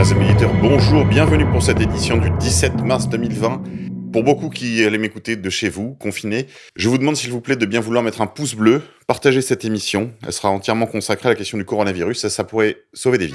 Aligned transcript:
Chers 0.00 0.12
amis 0.12 0.32
bonjour, 0.62 1.04
bienvenue 1.04 1.44
pour 1.44 1.62
cette 1.62 1.78
édition 1.78 2.16
du 2.16 2.30
17 2.30 2.80
mars 2.84 3.06
2020. 3.10 3.62
Pour 4.14 4.22
beaucoup 4.22 4.48
qui 4.48 4.82
allaient 4.82 4.96
m'écouter 4.96 5.36
de 5.36 5.50
chez 5.50 5.68
vous, 5.68 5.92
confinés, 5.92 6.46
je 6.74 6.88
vous 6.88 6.96
demande 6.96 7.16
s'il 7.16 7.30
vous 7.30 7.42
plaît 7.42 7.56
de 7.56 7.66
bien 7.66 7.80
vouloir 7.80 8.02
mettre 8.02 8.22
un 8.22 8.26
pouce 8.26 8.54
bleu, 8.54 8.80
partager 9.06 9.42
cette 9.42 9.66
émission. 9.66 10.14
Elle 10.26 10.32
sera 10.32 10.48
entièrement 10.48 10.86
consacrée 10.86 11.28
à 11.28 11.32
la 11.32 11.36
question 11.36 11.58
du 11.58 11.66
coronavirus 11.66 12.24
et 12.24 12.30
ça 12.30 12.44
pourrait 12.44 12.78
sauver 12.94 13.18
des 13.18 13.26
vies. 13.26 13.34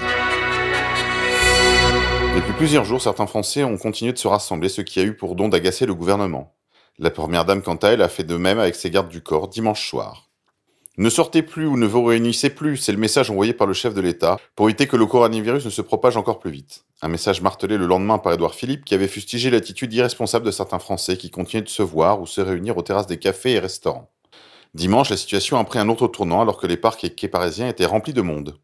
Depuis 2.35 2.53
plusieurs 2.53 2.83
jours, 2.83 2.99
certains 2.99 3.27
Français 3.27 3.63
ont 3.63 3.77
continué 3.77 4.11
de 4.11 4.17
se 4.17 4.27
rassembler, 4.27 4.67
ce 4.67 4.81
qui 4.81 4.99
a 4.99 5.03
eu 5.03 5.15
pour 5.15 5.35
don 5.35 5.49
d'agacer 5.49 5.85
le 5.85 5.93
gouvernement. 5.93 6.55
La 6.97 7.11
première 7.11 7.45
dame, 7.45 7.61
quant 7.61 7.75
à 7.75 7.89
elle, 7.89 8.01
a 8.01 8.09
fait 8.09 8.23
de 8.23 8.37
même 8.37 8.57
avec 8.57 8.73
ses 8.73 8.89
gardes 8.89 9.09
du 9.09 9.21
corps 9.21 9.49
dimanche 9.49 9.87
soir. 9.87 10.24
Ne 10.97 11.09
sortez 11.09 11.41
plus 11.41 11.65
ou 11.65 11.75
ne 11.75 11.85
vous 11.85 12.05
réunissez 12.05 12.49
plus, 12.49 12.77
c'est 12.77 12.93
le 12.93 12.97
message 12.97 13.29
envoyé 13.29 13.51
par 13.51 13.67
le 13.67 13.73
chef 13.73 13.93
de 13.93 13.99
l'État 13.99 14.37
pour 14.55 14.69
éviter 14.69 14.87
que 14.87 14.95
le 14.95 15.05
coronavirus 15.05 15.65
ne 15.65 15.69
se 15.69 15.81
propage 15.81 16.15
encore 16.15 16.39
plus 16.39 16.51
vite. 16.51 16.85
Un 17.01 17.09
message 17.09 17.41
martelé 17.41 17.77
le 17.77 17.85
lendemain 17.85 18.17
par 18.17 18.31
Édouard 18.31 18.55
Philippe 18.55 18.85
qui 18.85 18.93
avait 18.93 19.09
fustigé 19.09 19.49
l'attitude 19.49 19.93
irresponsable 19.93 20.45
de 20.45 20.51
certains 20.51 20.79
Français 20.79 21.17
qui 21.17 21.29
continuaient 21.29 21.63
de 21.63 21.69
se 21.69 21.83
voir 21.83 22.21
ou 22.21 22.25
se 22.25 22.39
réunir 22.39 22.77
aux 22.77 22.81
terrasses 22.81 23.07
des 23.07 23.19
cafés 23.19 23.51
et 23.51 23.59
restaurants. 23.59 24.09
Dimanche, 24.73 25.09
la 25.09 25.17
situation 25.17 25.57
a 25.57 25.63
pris 25.65 25.79
un 25.79 25.89
autre 25.89 26.07
tournant 26.07 26.41
alors 26.41 26.57
que 26.57 26.67
les 26.67 26.77
parcs 26.77 27.03
et 27.03 27.09
quais 27.09 27.27
parisiens 27.27 27.67
étaient 27.67 27.85
remplis 27.85 28.13
de 28.13 28.21
monde. 28.21 28.55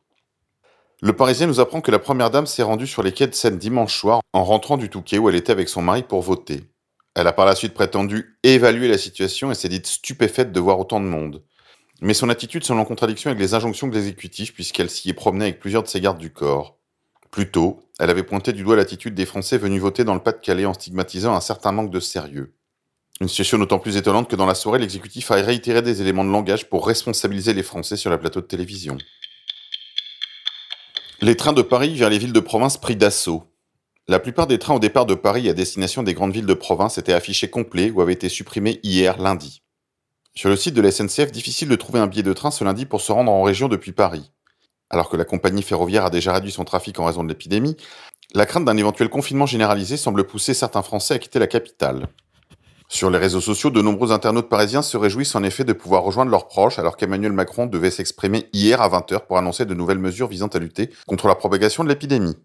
Le 1.02 1.14
Parisien 1.14 1.48
nous 1.48 1.60
apprend 1.60 1.82
que 1.82 1.92
la 1.92 2.00
première 2.00 2.30
dame 2.30 2.46
s'est 2.46 2.64
rendue 2.64 2.88
sur 2.88 3.04
les 3.04 3.12
quais 3.12 3.28
de 3.28 3.36
Seine 3.36 3.58
dimanche 3.58 3.98
soir 3.98 4.22
en 4.32 4.46
rentrant 4.46 4.78
du 4.78 4.88
Touquet 4.88 5.18
où 5.18 5.28
elle 5.28 5.36
était 5.36 5.52
avec 5.52 5.68
son 5.68 5.82
mari 5.82 6.04
pour 6.04 6.22
voter. 6.22 6.64
Elle 7.14 7.28
a 7.28 7.34
par 7.34 7.46
la 7.46 7.56
suite 7.56 7.74
prétendu 7.74 8.38
évaluer 8.44 8.88
la 8.88 8.98
situation 8.98 9.52
et 9.52 9.56
s'est 9.56 9.68
dite 9.68 9.88
stupéfaite 9.88 10.54
de 10.54 10.60
voir 10.62 10.80
autant 10.80 11.02
de 11.02 11.06
monde. 11.06 11.44
Mais 12.02 12.16
son 12.16 12.30
attitude 12.30 12.64
semble 12.64 12.82
en 12.82 12.86
contradiction 12.86 13.30
avec 13.30 13.40
les 13.40 13.54
injonctions 13.54 13.88
de 13.88 13.94
l'exécutif 13.94 14.54
puisqu'elle 14.54 14.90
s'y 14.90 15.10
est 15.10 15.14
promenée 15.14 15.46
avec 15.46 15.60
plusieurs 15.60 15.84
de 15.84 15.88
ses 15.88 16.02
gardes 16.02 16.18
du 16.18 16.32
corps. 16.32 16.78
Plus 17.30 17.50
tôt, 17.50 17.80
elle 18.00 18.10
avait 18.10 18.24
pointé 18.24 18.52
du 18.52 18.64
doigt 18.64 18.76
l'attitude 18.76 19.14
des 19.14 19.28
Français 19.28 19.58
venus 19.58 19.80
voter 19.80 20.04
dans 20.04 20.16
le 20.16 20.20
Pas-de-Calais 20.20 20.66
en 20.66 20.74
stigmatisant 20.74 21.34
un 21.34 21.40
certain 21.42 21.72
manque 21.72 21.92
de 21.92 22.00
sérieux. 22.00 22.56
Une 23.22 23.28
situation 23.28 23.60
d'autant 23.60 23.78
plus 23.78 23.98
étonnante 23.98 24.28
que 24.28 24.36
dans 24.36 24.48
la 24.48 24.56
soirée, 24.56 24.80
l'exécutif 24.80 25.30
a 25.30 25.36
réitéré 25.36 25.84
des 25.84 26.02
éléments 26.02 26.26
de 26.26 26.32
langage 26.32 26.68
pour 26.68 26.88
responsabiliser 26.88 27.54
les 27.54 27.62
Français 27.62 27.96
sur 27.96 28.10
la 28.10 28.18
plateau 28.18 28.42
de 28.42 28.48
télévision. 28.48 28.98
Les 31.22 31.36
trains 31.36 31.54
de 31.54 31.62
Paris 31.62 31.96
vers 31.96 32.10
les 32.10 32.18
villes 32.18 32.34
de 32.34 32.40
province 32.40 32.78
pris 32.78 32.96
d'assaut. 32.96 33.44
La 34.08 34.18
plupart 34.18 34.48
des 34.48 34.58
trains 34.58 34.74
au 34.74 34.80
départ 34.80 35.06
de 35.06 35.14
Paris 35.14 35.48
à 35.48 35.54
destination 35.54 36.02
des 36.02 36.16
grandes 36.16 36.34
villes 36.34 36.48
de 36.48 36.56
province 36.56 36.98
étaient 36.98 37.14
affichés 37.14 37.52
complets 37.52 37.92
ou 37.92 38.02
avaient 38.02 38.14
été 38.14 38.28
supprimés 38.28 38.80
hier 38.82 39.20
lundi. 39.20 39.62
Sur 40.34 40.50
le 40.50 40.56
site 40.56 40.74
de 40.74 40.82
la 40.82 40.92
SNCF, 40.92 41.32
difficile 41.32 41.68
de 41.68 41.76
trouver 41.76 42.00
un 42.00 42.08
billet 42.08 42.24
de 42.24 42.32
train 42.32 42.52
ce 42.52 42.64
lundi 42.64 42.86
pour 42.86 43.02
se 43.02 43.12
rendre 43.12 43.32
en 43.32 43.44
région 43.44 43.68
depuis 43.68 43.92
Paris. 43.92 44.32
Alors 44.90 45.10
que 45.10 45.18
la 45.18 45.26
compagnie 45.26 45.62
ferroviaire 45.62 46.06
a 46.06 46.10
déjà 46.10 46.34
réduit 46.34 46.52
son 46.52 46.64
trafic 46.64 47.00
en 47.00 47.06
raison 47.06 47.24
de 47.24 47.30
l'épidémie, 47.30 47.76
la 48.34 48.46
crainte 48.46 48.64
d'un 48.64 48.78
éventuel 48.78 49.10
confinement 49.10 49.46
généralisé 49.46 49.98
semble 49.98 50.26
pousser 50.26 50.54
certains 50.54 50.84
Français 50.84 51.16
à 51.16 51.20
quitter 51.20 51.38
la 51.38 51.48
capitale. 51.48 52.08
Sur 52.88 53.10
les 53.10 53.18
réseaux 53.18 53.42
sociaux, 53.42 53.70
de 53.70 53.82
nombreux 53.82 54.12
internautes 54.12 54.50
parisiens 54.50 54.82
se 54.82 54.98
réjouissent 54.98 55.36
en 55.36 55.44
effet 55.44 55.64
de 55.66 55.74
pouvoir 55.74 56.04
rejoindre 56.04 56.32
leurs 56.32 56.48
proches 56.48 56.80
alors 56.80 56.96
qu'Emmanuel 56.96 57.34
Macron 57.34 57.66
devait 57.66 57.92
s'exprimer 57.92 58.50
hier 58.54 58.82
à 58.82 58.90
20h 58.90 59.28
pour 59.28 59.38
annoncer 59.38 59.66
de 59.66 59.74
nouvelles 59.74 60.00
mesures 60.00 60.28
visant 60.28 60.48
à 60.48 60.60
lutter 60.60 60.90
contre 61.08 61.28
la 61.28 61.36
propagation 61.36 61.84
de 61.84 61.90
l'épidémie. 61.90 62.36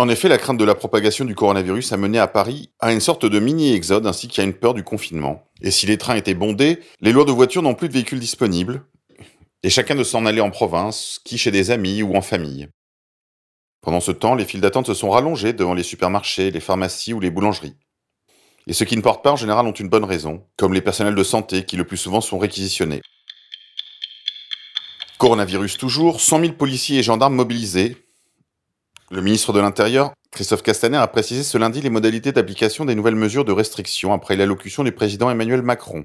En 0.00 0.08
effet, 0.08 0.28
la 0.28 0.38
crainte 0.38 0.58
de 0.58 0.64
la 0.64 0.76
propagation 0.76 1.24
du 1.24 1.34
coronavirus 1.34 1.90
a 1.90 1.96
mené 1.96 2.20
à 2.20 2.28
Paris 2.28 2.70
à 2.78 2.92
une 2.92 3.00
sorte 3.00 3.26
de 3.26 3.40
mini-exode 3.40 4.06
ainsi 4.06 4.28
qu'à 4.28 4.44
une 4.44 4.54
peur 4.54 4.72
du 4.72 4.84
confinement. 4.84 5.42
Et 5.60 5.72
si 5.72 5.86
les 5.86 5.98
trains 5.98 6.14
étaient 6.14 6.34
bondés, 6.34 6.78
les 7.00 7.10
lois 7.10 7.24
de 7.24 7.32
voitures 7.32 7.62
n'ont 7.62 7.74
plus 7.74 7.88
de 7.88 7.94
véhicules 7.94 8.20
disponibles, 8.20 8.84
et 9.64 9.70
chacun 9.70 9.96
de 9.96 10.04
s'en 10.04 10.24
aller 10.24 10.40
en 10.40 10.50
province, 10.50 11.18
qui 11.24 11.36
chez 11.36 11.50
des 11.50 11.72
amis 11.72 12.04
ou 12.04 12.14
en 12.14 12.20
famille. 12.20 12.68
Pendant 13.80 13.98
ce 13.98 14.12
temps, 14.12 14.36
les 14.36 14.44
files 14.44 14.60
d'attente 14.60 14.86
se 14.86 14.94
sont 14.94 15.10
rallongées 15.10 15.52
devant 15.52 15.74
les 15.74 15.82
supermarchés, 15.82 16.52
les 16.52 16.60
pharmacies 16.60 17.12
ou 17.12 17.18
les 17.18 17.30
boulangeries. 17.30 17.74
Et 18.68 18.74
ceux 18.74 18.84
qui 18.84 18.96
ne 18.96 19.02
portent 19.02 19.24
pas 19.24 19.32
en 19.32 19.36
général 19.36 19.66
ont 19.66 19.72
une 19.72 19.88
bonne 19.88 20.04
raison, 20.04 20.46
comme 20.56 20.74
les 20.74 20.80
personnels 20.80 21.16
de 21.16 21.24
santé 21.24 21.64
qui 21.64 21.76
le 21.76 21.84
plus 21.84 21.96
souvent 21.96 22.20
sont 22.20 22.38
réquisitionnés. 22.38 23.02
Coronavirus 25.18 25.76
toujours, 25.76 26.20
100 26.20 26.40
000 26.40 26.52
policiers 26.52 27.00
et 27.00 27.02
gendarmes 27.02 27.34
mobilisés, 27.34 27.96
le 29.10 29.22
ministre 29.22 29.54
de 29.54 29.60
l'Intérieur, 29.60 30.12
Christophe 30.30 30.62
Castaner, 30.62 30.98
a 30.98 31.06
précisé 31.06 31.42
ce 31.42 31.56
lundi 31.56 31.80
les 31.80 31.88
modalités 31.88 32.32
d'application 32.32 32.84
des 32.84 32.94
nouvelles 32.94 33.14
mesures 33.14 33.46
de 33.46 33.52
restriction 33.52 34.12
après 34.12 34.36
l'allocution 34.36 34.84
du 34.84 34.92
président 34.92 35.30
Emmanuel 35.30 35.62
Macron. 35.62 36.04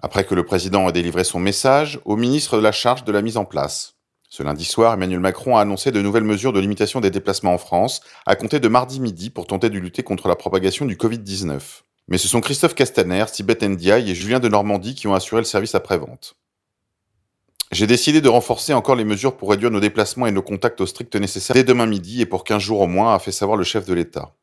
Après 0.00 0.24
que 0.24 0.34
le 0.34 0.44
président 0.44 0.88
a 0.88 0.92
délivré 0.92 1.22
son 1.22 1.38
message 1.38 2.00
au 2.04 2.16
ministre 2.16 2.56
de 2.56 2.62
la 2.62 2.72
charge 2.72 3.04
de 3.04 3.12
la 3.12 3.22
mise 3.22 3.36
en 3.36 3.44
place. 3.44 3.94
Ce 4.28 4.42
lundi 4.42 4.64
soir, 4.64 4.94
Emmanuel 4.94 5.20
Macron 5.20 5.56
a 5.56 5.60
annoncé 5.60 5.92
de 5.92 6.02
nouvelles 6.02 6.24
mesures 6.24 6.52
de 6.52 6.60
limitation 6.60 7.00
des 7.00 7.10
déplacements 7.10 7.54
en 7.54 7.58
France 7.58 8.00
à 8.26 8.34
compter 8.34 8.58
de 8.58 8.68
mardi 8.68 9.00
midi 9.00 9.30
pour 9.30 9.46
tenter 9.46 9.70
de 9.70 9.78
lutter 9.78 10.02
contre 10.02 10.28
la 10.28 10.36
propagation 10.36 10.84
du 10.84 10.96
Covid-19. 10.96 11.60
Mais 12.08 12.18
ce 12.18 12.28
sont 12.28 12.40
Christophe 12.40 12.74
Castaner, 12.74 13.24
Sibeth 13.28 13.62
Ndiaye 13.62 14.10
et 14.10 14.14
Julien 14.14 14.40
de 14.40 14.48
Normandie 14.48 14.94
qui 14.94 15.06
ont 15.06 15.14
assuré 15.14 15.40
le 15.40 15.46
service 15.46 15.74
après-vente. 15.74 16.36
J'ai 17.70 17.86
décidé 17.86 18.20
de 18.20 18.28
renforcer 18.28 18.72
encore 18.72 18.96
les 18.96 19.04
mesures 19.04 19.36
pour 19.36 19.50
réduire 19.50 19.70
nos 19.70 19.80
déplacements 19.80 20.26
et 20.26 20.32
nos 20.32 20.42
contacts 20.42 20.80
au 20.80 20.86
strict 20.86 21.14
nécessaire 21.16 21.54
dès 21.54 21.64
demain 21.64 21.86
midi 21.86 22.22
et 22.22 22.26
pour 22.26 22.44
15 22.44 22.62
jours 22.62 22.80
au 22.80 22.86
moins, 22.86 23.14
a 23.14 23.18
fait 23.18 23.32
savoir 23.32 23.58
le 23.58 23.64
chef 23.64 23.84
de 23.84 23.92
l'État. 23.92 24.34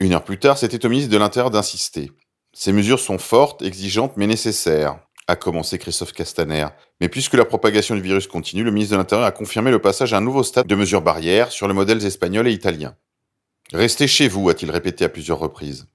Une 0.00 0.14
heure 0.14 0.24
plus 0.24 0.38
tard, 0.38 0.56
c'était 0.58 0.84
au 0.84 0.88
ministre 0.88 1.12
de 1.12 1.18
l'Intérieur 1.18 1.50
d'insister. 1.50 2.10
Ces 2.52 2.72
mesures 2.72 3.00
sont 3.00 3.18
fortes, 3.18 3.62
exigeantes, 3.62 4.16
mais 4.16 4.26
nécessaires, 4.26 4.98
a 5.28 5.36
commencé 5.36 5.78
Christophe 5.78 6.12
Castaner. 6.12 6.66
Mais 7.00 7.08
puisque 7.08 7.34
la 7.34 7.44
propagation 7.44 7.94
du 7.94 8.00
virus 8.00 8.26
continue, 8.26 8.64
le 8.64 8.70
ministre 8.70 8.92
de 8.92 8.98
l'Intérieur 8.98 9.26
a 9.26 9.32
confirmé 9.32 9.70
le 9.70 9.78
passage 9.78 10.12
à 10.12 10.18
un 10.18 10.20
nouveau 10.20 10.42
stade 10.42 10.66
de 10.66 10.74
mesures 10.74 11.02
barrières 11.02 11.52
sur 11.52 11.68
les 11.68 11.74
modèles 11.74 12.04
espagnols 12.04 12.48
et 12.48 12.52
italiens. 12.52 12.96
Restez 13.72 14.06
chez 14.06 14.28
vous, 14.28 14.48
a-t-il 14.48 14.70
répété 14.70 15.04
à 15.04 15.08
plusieurs 15.08 15.38
reprises. 15.38 15.86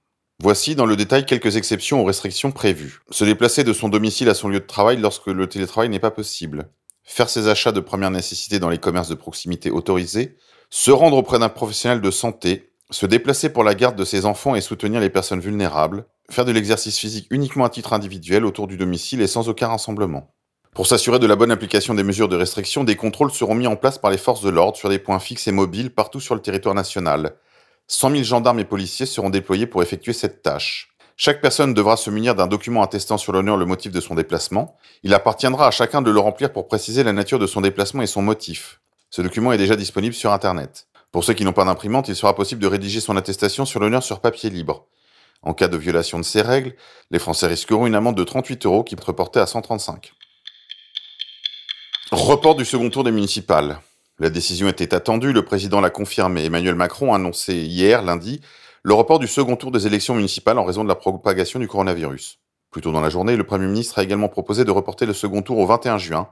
Voici 0.42 0.74
dans 0.74 0.86
le 0.86 0.96
détail 0.96 1.26
quelques 1.26 1.58
exceptions 1.58 2.02
aux 2.02 2.06
restrictions 2.06 2.54
prévues. 2.54 3.02
Se 3.12 3.26
déplacer 3.26 3.66
de 3.66 3.74
son 3.74 3.90
domicile 3.90 4.30
à 4.30 4.34
son 4.34 4.48
lieu 4.48 4.62
de 4.62 4.66
travail 4.66 4.96
lorsque 4.96 5.28
le 5.28 5.48
télétravail 5.48 5.90
n'est 5.90 6.00
pas 6.00 6.12
possible. 6.12 6.70
Faire 7.04 7.30
ses 7.30 7.50
achats 7.50 7.74
de 7.74 7.82
première 7.82 8.10
nécessité 8.10 8.58
dans 8.58 8.70
les 8.70 8.78
commerces 8.78 9.10
de 9.10 9.16
proximité 9.16 9.70
autorisés. 9.70 10.38
Se 10.70 10.92
rendre 10.92 11.18
auprès 11.18 11.40
d'un 11.40 11.50
professionnel 11.50 12.00
de 12.00 12.10
santé. 12.10 12.72
Se 12.90 13.06
déplacer 13.06 13.50
pour 13.50 13.66
la 13.66 13.76
garde 13.76 13.98
de 13.98 14.06
ses 14.06 14.26
enfants 14.26 14.56
et 14.56 14.62
soutenir 14.62 15.02
les 15.02 15.10
personnes 15.10 15.42
vulnérables. 15.42 16.06
Faire 16.32 16.46
de 16.46 16.54
l'exercice 16.54 16.98
physique 16.98 17.28
uniquement 17.32 17.66
à 17.66 17.70
titre 17.70 17.92
individuel 17.92 18.46
autour 18.46 18.68
du 18.68 18.78
domicile 18.78 19.22
et 19.22 19.28
sans 19.28 19.50
aucun 19.50 19.68
rassemblement. 19.68 20.32
Pour 20.74 20.88
s'assurer 20.88 21.20
de 21.20 21.28
la 21.28 21.36
bonne 21.36 21.52
application 21.52 21.96
des 21.96 22.04
mesures 22.04 22.30
de 22.30 22.38
restriction, 22.38 22.86
des 22.86 22.96
contrôles 22.96 23.32
seront 23.32 23.56
mis 23.56 23.68
en 23.68 23.76
place 23.76 23.98
par 23.98 24.10
les 24.10 24.18
forces 24.18 24.42
de 24.42 24.50
l'ordre 24.50 24.78
sur 24.78 24.88
des 24.88 25.00
points 25.00 25.20
fixes 25.20 25.48
et 25.48 25.52
mobiles 25.52 25.90
partout 25.90 26.22
sur 26.22 26.36
le 26.36 26.42
territoire 26.42 26.76
national, 26.76 27.36
100 27.90 28.12
000 28.12 28.24
gendarmes 28.24 28.60
et 28.60 28.66
policiers 28.66 29.08
seront 29.08 29.32
déployés 29.32 29.66
pour 29.66 29.82
effectuer 29.82 30.14
cette 30.14 30.44
tâche. 30.44 30.90
Chaque 31.18 31.42
personne 31.42 31.74
devra 31.74 31.98
se 31.98 32.12
munir 32.12 32.36
d'un 32.36 32.46
document 32.46 32.84
attestant 32.84 33.18
sur 33.18 33.34
l'honneur 33.34 33.58
le 33.58 33.66
motif 33.66 33.92
de 33.92 34.00
son 34.00 34.14
déplacement. 34.14 34.78
Il 35.02 35.14
appartiendra 35.14 35.68
à 35.68 35.72
chacun 35.72 36.04
de 36.04 36.12
le 36.12 36.20
remplir 36.20 36.54
pour 36.54 36.68
préciser 36.68 37.04
la 37.04 37.14
nature 37.14 37.40
de 37.40 37.48
son 37.48 37.62
déplacement 37.62 38.04
et 38.04 38.08
son 38.08 38.22
motif. 38.22 38.80
Ce 39.10 39.24
document 39.24 39.52
est 39.52 39.58
déjà 39.58 39.76
disponible 39.76 40.14
sur 40.14 40.32
Internet. 40.32 40.88
Pour 41.12 41.24
ceux 41.24 41.34
qui 41.34 41.44
n'ont 41.44 41.52
pas 41.52 41.66
d'imprimante, 41.66 42.08
il 42.10 42.16
sera 42.16 42.36
possible 42.36 42.62
de 42.62 42.68
rédiger 42.68 43.02
son 43.02 43.18
attestation 43.18 43.66
sur 43.66 43.80
l'honneur 43.80 44.04
sur 44.04 44.22
papier 44.22 44.52
libre. 44.52 44.86
En 45.42 45.56
cas 45.56 45.68
de 45.68 45.76
violation 45.76 46.20
de 46.20 46.24
ces 46.24 46.44
règles, 46.44 46.76
les 47.10 47.20
Français 47.20 47.48
risqueront 47.48 47.88
une 47.88 47.96
amende 47.96 48.16
de 48.16 48.24
38 48.24 48.68
euros 48.68 48.84
qui 48.84 48.96
peut 48.96 49.02
être 49.02 49.14
portée 49.14 49.40
à 49.40 49.48
135. 49.48 50.14
Report 52.12 52.56
du 52.56 52.66
second 52.66 52.92
tour 52.92 53.04
des 53.04 53.12
municipales. 53.12 53.80
La 54.22 54.30
décision 54.30 54.68
était 54.68 54.94
attendue, 54.94 55.32
le 55.32 55.46
président 55.46 55.80
l'a 55.80 55.90
confirmé. 55.90 56.44
Emmanuel 56.44 56.76
Macron 56.76 57.14
a 57.14 57.16
annoncé 57.16 57.56
hier, 57.56 58.04
lundi, 58.04 58.42
le 58.84 58.94
report 58.94 59.18
du 59.18 59.28
second 59.28 59.56
tour 59.56 59.72
des 59.72 59.88
élections 59.88 60.14
municipales 60.14 60.60
en 60.60 60.66
raison 60.66 60.84
de 60.84 60.90
la 60.90 60.96
propagation 60.96 61.58
du 61.58 61.70
coronavirus. 61.70 62.40
Plus 62.70 62.82
tôt 62.82 62.92
dans 62.92 63.00
la 63.00 63.10
journée, 63.10 63.38
le 63.38 63.46
Premier 63.46 63.68
ministre 63.68 63.98
a 63.98 64.04
également 64.04 64.28
proposé 64.28 64.66
de 64.66 64.72
reporter 64.72 65.06
le 65.06 65.14
second 65.14 65.42
tour 65.42 65.58
au 65.58 65.66
21 65.66 65.98
juin 65.98 66.28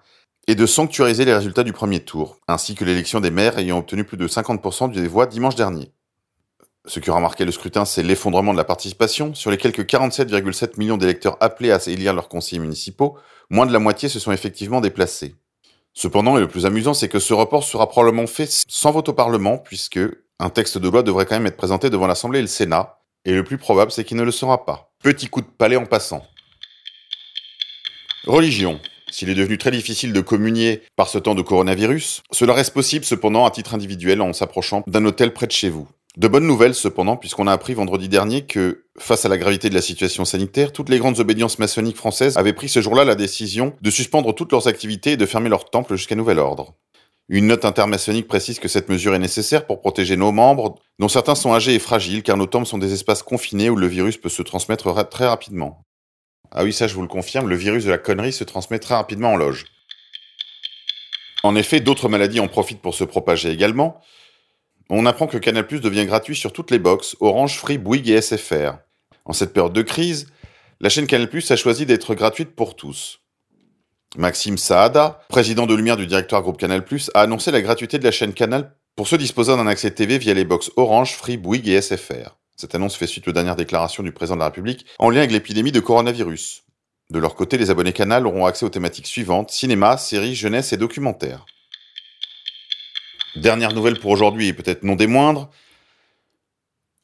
et 0.47 0.55
de 0.55 0.65
sanctuariser 0.65 1.23
les 1.23 1.33
résultats 1.33 1.63
du 1.63 1.71
premier 1.71 2.01
tour, 2.01 2.39
ainsi 2.49 2.75
que 2.75 2.83
l'élection 2.83 3.21
des 3.21 3.31
maires 3.31 3.57
ayant 3.57 3.77
obtenu 3.77 4.03
plus 4.03 4.17
de 4.17 4.27
50% 4.27 4.91
des 4.91 5.07
voix 5.07 5.25
dimanche 5.25 5.55
dernier. 5.55 5.93
Ce 6.85 6.99
qui 6.99 7.09
aura 7.09 7.21
marqué 7.21 7.45
le 7.45 7.53
scrutin, 7.53 7.85
c'est 7.85 8.03
l'effondrement 8.03 8.51
de 8.51 8.57
la 8.57 8.65
participation. 8.65 9.33
Sur 9.33 9.49
les 9.49 9.57
quelques 9.57 9.85
47,7 9.85 10.77
millions 10.77 10.97
d'électeurs 10.97 11.37
appelés 11.39 11.71
à 11.71 11.79
élire 11.87 12.13
leurs 12.13 12.27
conseillers 12.27 12.59
municipaux, 12.59 13.17
moins 13.49 13.65
de 13.65 13.71
la 13.71 13.79
moitié 13.79 14.09
se 14.09 14.19
sont 14.19 14.33
effectivement 14.33 14.81
déplacés. 14.81 15.35
Cependant, 15.97 16.37
et 16.37 16.39
le 16.39 16.47
plus 16.47 16.67
amusant, 16.67 16.93
c'est 16.93 17.09
que 17.09 17.17
ce 17.17 17.33
report 17.33 17.63
sera 17.63 17.89
probablement 17.89 18.27
fait 18.27 18.47
sans 18.67 18.91
vote 18.91 19.09
au 19.09 19.13
Parlement, 19.13 19.57
puisque 19.57 19.99
un 20.37 20.49
texte 20.51 20.77
de 20.77 20.87
loi 20.87 21.01
devrait 21.01 21.25
quand 21.25 21.33
même 21.33 21.47
être 21.47 21.57
présenté 21.57 21.89
devant 21.89 22.05
l'Assemblée 22.05 22.37
et 22.37 22.43
le 22.43 22.47
Sénat, 22.47 22.99
et 23.25 23.33
le 23.33 23.43
plus 23.43 23.57
probable, 23.57 23.91
c'est 23.91 24.03
qu'il 24.03 24.15
ne 24.17 24.21
le 24.21 24.29
sera 24.29 24.63
pas. 24.63 24.91
Petit 25.01 25.27
coup 25.27 25.41
de 25.41 25.47
palais 25.47 25.75
en 25.75 25.87
passant. 25.87 26.23
Religion. 28.27 28.79
S'il 29.09 29.31
est 29.31 29.35
devenu 29.35 29.57
très 29.57 29.71
difficile 29.71 30.13
de 30.13 30.21
communier 30.21 30.83
par 30.95 31.09
ce 31.09 31.17
temps 31.17 31.33
de 31.33 31.41
coronavirus, 31.41 32.21
cela 32.29 32.53
reste 32.53 32.75
possible 32.75 33.03
cependant 33.03 33.47
à 33.47 33.49
titre 33.49 33.73
individuel 33.73 34.21
en 34.21 34.33
s'approchant 34.33 34.83
d'un 34.85 35.03
hôtel 35.03 35.33
près 35.33 35.47
de 35.47 35.51
chez 35.51 35.71
vous. 35.71 35.87
De 36.17 36.27
bonnes 36.27 36.47
nouvelles 36.47 36.73
cependant, 36.73 37.15
puisqu'on 37.15 37.45
a 37.45 37.51
appris 37.53 37.75
vendredi 37.75 38.09
dernier 38.09 38.41
que, 38.41 38.85
face 38.97 39.25
à 39.25 39.29
la 39.29 39.37
gravité 39.37 39.69
de 39.69 39.75
la 39.75 39.83
situation 39.83 40.25
sanitaire, 40.25 40.73
toutes 40.73 40.89
les 40.89 40.97
grandes 40.97 41.19
obédiences 41.19 41.59
maçonniques 41.59 41.95
françaises 41.95 42.37
avaient 42.37 42.53
pris 42.53 42.69
ce 42.69 42.81
jour-là 42.81 43.05
la 43.05 43.13
décision 43.13 43.75
de 43.81 43.91
suspendre 43.91 44.33
toutes 44.33 44.51
leurs 44.51 44.67
activités 44.67 45.11
et 45.11 45.17
de 45.17 45.27
fermer 45.27 45.47
leurs 45.47 45.69
temples 45.69 45.95
jusqu'à 45.95 46.15
nouvel 46.15 46.39
ordre. 46.39 46.73
Une 47.29 47.45
note 47.45 47.65
intermaçonnique 47.65 48.27
précise 48.27 48.57
que 48.57 48.67
cette 48.67 48.89
mesure 48.89 49.13
est 49.13 49.19
nécessaire 49.19 49.67
pour 49.67 49.79
protéger 49.79 50.17
nos 50.17 50.31
membres, 50.31 50.79
dont 50.97 51.07
certains 51.07 51.35
sont 51.35 51.53
âgés 51.53 51.75
et 51.75 51.79
fragiles, 51.79 52.23
car 52.23 52.35
nos 52.35 52.47
temples 52.47 52.65
sont 52.65 52.79
des 52.79 52.93
espaces 52.93 53.21
confinés 53.21 53.69
où 53.69 53.75
le 53.75 53.85
virus 53.85 54.17
peut 54.17 54.27
se 54.27 54.41
transmettre 54.41 55.07
très 55.09 55.27
rapidement. 55.27 55.83
Ah 56.49 56.63
oui, 56.63 56.73
ça 56.73 56.87
je 56.87 56.95
vous 56.95 57.03
le 57.03 57.07
confirme, 57.07 57.47
le 57.47 57.55
virus 57.55 57.85
de 57.85 57.91
la 57.91 57.99
connerie 57.99 58.33
se 58.33 58.43
transmet 58.43 58.79
très 58.79 58.95
rapidement 58.95 59.33
en 59.33 59.35
loge. 59.35 59.65
En 61.43 61.55
effet, 61.55 61.79
d'autres 61.79 62.09
maladies 62.09 62.39
en 62.39 62.47
profitent 62.47 62.81
pour 62.81 62.95
se 62.95 63.03
propager 63.03 63.51
également. 63.51 64.01
On 64.89 65.05
apprend 65.05 65.27
que 65.27 65.37
Canal 65.37 65.67
devient 65.67 66.05
gratuit 66.05 66.35
sur 66.35 66.53
toutes 66.53 66.71
les 66.71 66.79
box 66.79 67.17
Orange, 67.19 67.57
Free, 67.57 67.77
Bouygues 67.77 68.09
et 68.09 68.21
SFR. 68.21 68.77
En 69.25 69.33
cette 69.33 69.51
période 69.51 69.73
de 69.73 69.81
crise, 69.81 70.27
la 70.79 70.87
chaîne 70.87 71.07
Canal 71.07 71.29
a 71.49 71.55
choisi 71.57 71.85
d'être 71.85 72.15
gratuite 72.15 72.55
pour 72.55 72.75
tous. 72.75 73.19
Maxime 74.15 74.57
Saada, 74.57 75.19
président 75.27 75.65
de 75.65 75.75
Lumière 75.75 75.97
du 75.97 76.07
directoire 76.07 76.41
groupe 76.41 76.57
Canal+, 76.57 76.85
a 77.13 77.21
annoncé 77.21 77.51
la 77.51 77.61
gratuité 77.61 77.99
de 77.99 78.05
la 78.05 78.11
chaîne 78.11 78.33
Canal 78.33 78.73
pour 78.95 79.09
ceux 79.09 79.17
disposant 79.17 79.57
d'un 79.57 79.67
accès 79.67 79.91
TV 79.91 80.17
via 80.17 80.33
les 80.33 80.45
box 80.45 80.71
Orange, 80.77 81.15
Free, 81.15 81.35
Bouygues 81.35 81.67
et 81.67 81.81
SFR. 81.81 82.37
Cette 82.55 82.73
annonce 82.73 82.95
fait 82.95 83.07
suite 83.07 83.27
aux 83.27 83.33
dernières 83.33 83.57
déclarations 83.57 84.03
du 84.03 84.13
président 84.13 84.35
de 84.35 84.39
la 84.39 84.45
République 84.45 84.85
en 84.99 85.09
lien 85.09 85.19
avec 85.19 85.31
l'épidémie 85.31 85.73
de 85.73 85.81
coronavirus. 85.81 86.63
De 87.09 87.19
leur 87.19 87.35
côté, 87.35 87.57
les 87.57 87.69
abonnés 87.69 87.93
Canal 87.93 88.25
auront 88.25 88.45
accès 88.45 88.65
aux 88.65 88.69
thématiques 88.69 89.07
suivantes 89.07 89.51
cinéma, 89.51 89.97
séries, 89.97 90.35
jeunesse 90.35 90.71
et 90.71 90.77
documentaires. 90.77 91.45
Dernière 93.41 93.73
nouvelle 93.73 93.99
pour 93.99 94.11
aujourd'hui 94.11 94.47
et 94.47 94.53
peut-être 94.53 94.83
non 94.83 94.95
des 94.95 95.05
moindres. 95.05 95.49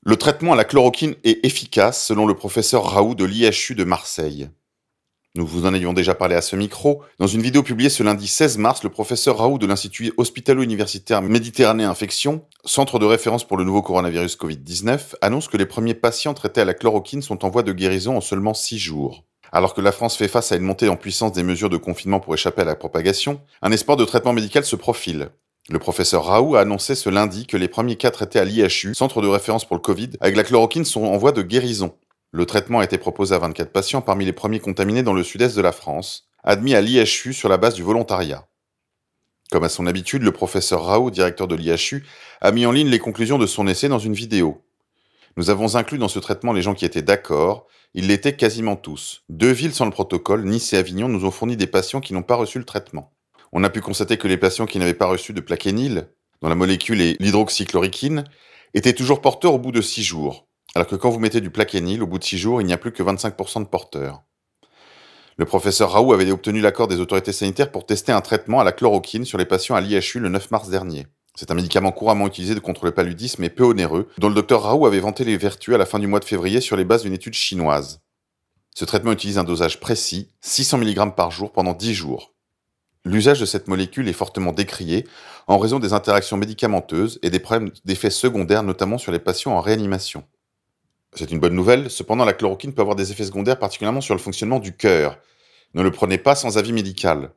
Le 0.03 0.15
traitement 0.15 0.53
à 0.53 0.55
la 0.55 0.65
chloroquine 0.65 1.15
est 1.23 1.45
efficace 1.45 2.05
selon 2.05 2.25
le 2.25 2.33
professeur 2.33 2.85
Raoult 2.85 3.15
de 3.15 3.23
l'IHU 3.23 3.75
de 3.75 3.83
Marseille. 3.83 4.49
Nous 5.35 5.45
vous 5.45 5.65
en 5.65 5.73
avions 5.73 5.93
déjà 5.93 6.15
parlé 6.15 6.35
à 6.35 6.41
ce 6.41 6.55
micro. 6.55 7.03
Dans 7.19 7.27
une 7.27 7.41
vidéo 7.41 7.63
publiée 7.63 7.89
ce 7.89 8.03
lundi 8.03 8.27
16 8.27 8.57
mars, 8.57 8.83
le 8.83 8.89
professeur 8.89 9.37
Raoult 9.37 9.59
de 9.59 9.67
l'Institut 9.67 10.11
hospitalo-universitaire 10.17 11.21
Méditerranée 11.21 11.83
Infection, 11.83 12.45
centre 12.65 12.99
de 12.99 13.05
référence 13.05 13.47
pour 13.47 13.57
le 13.57 13.63
nouveau 13.63 13.81
coronavirus 13.81 14.37
Covid-19, 14.37 15.15
annonce 15.21 15.47
que 15.47 15.57
les 15.57 15.65
premiers 15.65 15.95
patients 15.95 16.33
traités 16.33 16.61
à 16.61 16.65
la 16.65 16.73
chloroquine 16.73 17.21
sont 17.21 17.45
en 17.45 17.49
voie 17.49 17.63
de 17.63 17.73
guérison 17.73 18.17
en 18.17 18.21
seulement 18.21 18.53
6 18.53 18.79
jours. 18.79 19.23
Alors 19.51 19.75
que 19.75 19.81
la 19.81 19.91
France 19.91 20.17
fait 20.17 20.27
face 20.27 20.51
à 20.51 20.55
une 20.55 20.63
montée 20.63 20.89
en 20.89 20.95
puissance 20.95 21.31
des 21.31 21.43
mesures 21.43 21.69
de 21.69 21.77
confinement 21.77 22.19
pour 22.19 22.33
échapper 22.33 22.63
à 22.63 22.65
la 22.65 22.75
propagation, 22.75 23.39
un 23.61 23.71
espoir 23.71 23.97
de 23.97 24.05
traitement 24.05 24.33
médical 24.33 24.65
se 24.65 24.75
profile. 24.75 25.29
Le 25.69 25.79
professeur 25.79 26.25
Raoult 26.25 26.55
a 26.55 26.61
annoncé 26.61 26.93
ce 26.93 27.09
lundi 27.09 27.47
que 27.47 27.55
les 27.55 27.69
premiers 27.69 27.95
cas 27.95 28.11
traités 28.11 28.37
à 28.37 28.43
l'IHU, 28.43 28.93
centre 28.93 29.21
de 29.21 29.29
référence 29.29 29.63
pour 29.63 29.77
le 29.77 29.81
Covid, 29.81 30.09
avec 30.19 30.35
la 30.35 30.43
chloroquine 30.43 30.83
sont 30.83 31.05
en 31.05 31.17
voie 31.17 31.31
de 31.31 31.41
guérison. 31.41 31.95
Le 32.31 32.45
traitement 32.45 32.81
a 32.81 32.83
été 32.83 32.97
proposé 32.97 33.33
à 33.33 33.39
24 33.39 33.71
patients 33.71 34.01
parmi 34.01 34.25
les 34.25 34.33
premiers 34.33 34.59
contaminés 34.59 35.03
dans 35.03 35.13
le 35.13 35.23
sud-est 35.23 35.55
de 35.55 35.61
la 35.61 35.71
France, 35.71 36.27
admis 36.43 36.75
à 36.75 36.81
l'IHU 36.81 37.31
sur 37.31 37.47
la 37.47 37.57
base 37.57 37.75
du 37.75 37.83
volontariat. 37.83 38.45
Comme 39.51 39.63
à 39.63 39.69
son 39.69 39.87
habitude, 39.87 40.23
le 40.23 40.33
professeur 40.33 40.83
Raoult, 40.83 41.11
directeur 41.11 41.47
de 41.47 41.55
l'IHU, 41.55 42.05
a 42.41 42.51
mis 42.51 42.65
en 42.65 42.73
ligne 42.73 42.89
les 42.89 42.99
conclusions 42.99 43.37
de 43.37 43.47
son 43.47 43.65
essai 43.65 43.87
dans 43.87 43.99
une 43.99 44.13
vidéo. 44.13 44.65
Nous 45.37 45.49
avons 45.49 45.77
inclus 45.77 45.97
dans 45.97 46.09
ce 46.09 46.19
traitement 46.19 46.51
les 46.51 46.61
gens 46.61 46.73
qui 46.73 46.83
étaient 46.83 47.01
d'accord, 47.01 47.67
ils 47.93 48.07
l'étaient 48.07 48.35
quasiment 48.35 48.75
tous. 48.75 49.23
Deux 49.29 49.51
villes 49.51 49.73
sans 49.73 49.85
le 49.85 49.91
protocole, 49.91 50.43
Nice 50.43 50.73
et 50.73 50.77
Avignon, 50.77 51.07
nous 51.07 51.23
ont 51.23 51.31
fourni 51.31 51.55
des 51.55 51.67
patients 51.67 52.01
qui 52.01 52.13
n'ont 52.13 52.21
pas 52.21 52.35
reçu 52.35 52.59
le 52.59 52.65
traitement 52.65 53.13
on 53.53 53.63
a 53.63 53.69
pu 53.69 53.81
constater 53.81 54.17
que 54.17 54.27
les 54.27 54.37
patients 54.37 54.65
qui 54.65 54.79
n'avaient 54.79 54.93
pas 54.93 55.05
reçu 55.05 55.31
de 55.31 55.39
plaquenil, 55.39 56.07
dont 56.41 56.49
la 56.49 56.55
molécule 56.55 57.01
est 57.01 57.15
l'hydroxychloroquine, 57.21 58.23
étaient 58.73 58.93
toujours 58.93 59.21
porteurs 59.21 59.53
au 59.53 59.59
bout 59.59 59.71
de 59.71 59.81
6 59.81 60.03
jours, 60.03 60.47
alors 60.75 60.87
que 60.87 60.95
quand 60.95 61.11
vous 61.11 61.19
mettez 61.19 61.39
du 61.39 61.51
plaquenil, 61.51 62.01
au 62.01 62.07
bout 62.07 62.17
de 62.17 62.23
6 62.23 62.37
jours, 62.39 62.61
il 62.61 62.65
n'y 62.65 62.73
a 62.73 62.77
plus 62.77 62.91
que 62.91 63.03
25% 63.03 63.59
de 63.59 63.67
porteurs. 63.67 64.23
Le 65.37 65.45
professeur 65.45 65.91
Raoult 65.91 66.13
avait 66.13 66.31
obtenu 66.31 66.61
l'accord 66.61 66.87
des 66.87 66.99
autorités 66.99 67.31
sanitaires 67.31 67.71
pour 67.71 67.85
tester 67.85 68.11
un 68.11 68.21
traitement 68.21 68.59
à 68.59 68.63
la 68.63 68.71
chloroquine 68.71 69.25
sur 69.25 69.37
les 69.37 69.45
patients 69.45 69.75
à 69.75 69.81
l'IHU 69.81 70.19
le 70.19 70.29
9 70.29 70.51
mars 70.51 70.69
dernier. 70.69 71.05
C'est 71.35 71.49
un 71.49 71.55
médicament 71.55 71.91
couramment 71.91 72.27
utilisé 72.27 72.59
contre 72.59 72.85
le 72.85 72.91
paludisme 72.91 73.43
et 73.43 73.49
peu 73.49 73.63
onéreux, 73.63 74.09
dont 74.19 74.29
le 74.29 74.35
docteur 74.35 74.63
Raoult 74.63 74.85
avait 74.85 74.99
vanté 74.99 75.23
les 75.23 75.37
vertus 75.37 75.73
à 75.73 75.79
la 75.79 75.87
fin 75.87 75.97
du 75.97 76.05
mois 76.05 76.19
de 76.19 76.25
février 76.25 76.61
sur 76.61 76.75
les 76.75 76.85
bases 76.85 77.03
d'une 77.03 77.13
étude 77.13 77.33
chinoise. 77.33 78.01
Ce 78.75 78.85
traitement 78.85 79.11
utilise 79.11 79.37
un 79.37 79.43
dosage 79.43 79.79
précis, 79.79 80.29
600 80.41 80.79
mg 80.79 81.15
par 81.15 81.31
jour 81.31 81.51
pendant 81.51 81.73
10 81.73 81.93
jours. 81.93 82.32
L'usage 83.05 83.41
de 83.41 83.45
cette 83.45 83.67
molécule 83.67 84.07
est 84.07 84.13
fortement 84.13 84.53
décrié 84.53 85.05
en 85.47 85.57
raison 85.57 85.79
des 85.79 85.91
interactions 85.91 86.37
médicamenteuses 86.37 87.19
et 87.21 87.29
des 87.29 87.39
problèmes 87.39 87.71
d'effets 87.83 88.09
secondaires, 88.09 88.63
notamment 88.63 88.97
sur 88.97 89.11
les 89.11 89.19
patients 89.19 89.51
en 89.51 89.59
réanimation. 89.59 90.23
C'est 91.13 91.31
une 91.31 91.39
bonne 91.39 91.53
nouvelle, 91.53 91.91
cependant 91.91 92.23
la 92.23 92.33
chloroquine 92.33 92.73
peut 92.73 92.81
avoir 92.81 92.95
des 92.95 93.11
effets 93.11 93.25
secondaires 93.25 93.59
particulièrement 93.59 94.01
sur 94.01 94.15
le 94.15 94.21
fonctionnement 94.21 94.59
du 94.59 94.75
cœur. 94.75 95.19
Ne 95.73 95.83
le 95.83 95.91
prenez 95.91 96.17
pas 96.17 96.35
sans 96.35 96.57
avis 96.57 96.71
médical. 96.71 97.31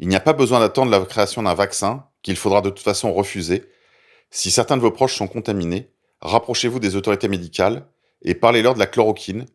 Il 0.00 0.08
n'y 0.08 0.16
a 0.16 0.20
pas 0.20 0.34
besoin 0.34 0.60
d'attendre 0.60 0.90
la 0.90 1.00
création 1.00 1.42
d'un 1.42 1.54
vaccin, 1.54 2.04
qu'il 2.22 2.36
faudra 2.36 2.60
de 2.60 2.68
toute 2.68 2.80
façon 2.80 3.12
refuser. 3.12 3.64
Si 4.30 4.50
certains 4.50 4.76
de 4.76 4.82
vos 4.82 4.90
proches 4.90 5.16
sont 5.16 5.28
contaminés, 5.28 5.90
rapprochez-vous 6.20 6.78
des 6.78 6.94
autorités 6.94 7.28
médicales 7.28 7.86
et 8.22 8.34
parlez-leur 8.34 8.74
de 8.74 8.80
la 8.80 8.86
chloroquine. 8.86 9.46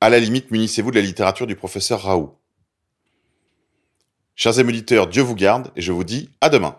À 0.00 0.08
la 0.08 0.18
limite, 0.18 0.50
munissez-vous 0.50 0.90
de 0.90 0.96
la 0.96 1.02
littérature 1.02 1.46
du 1.46 1.56
professeur 1.56 2.02
Raoult. 2.02 2.39
Chers 4.36 4.58
émoliteurs, 4.58 5.06
Dieu 5.06 5.22
vous 5.22 5.34
garde 5.34 5.70
et 5.76 5.82
je 5.82 5.92
vous 5.92 6.04
dis 6.04 6.30
à 6.40 6.48
demain. 6.48 6.76